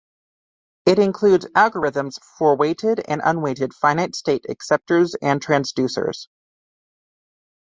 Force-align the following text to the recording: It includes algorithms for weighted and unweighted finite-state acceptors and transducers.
It 0.87 0.97
includes 0.97 1.45
algorithms 1.55 2.19
for 2.23 2.55
weighted 2.57 3.01
and 3.07 3.21
unweighted 3.23 3.71
finite-state 3.75 4.47
acceptors 4.49 5.13
and 5.21 5.39
transducers. 5.39 6.25